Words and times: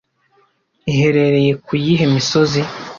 iherereye 0.91 1.51
ku 1.65 1.71
yihe 1.83 2.05
misozi 2.15 2.61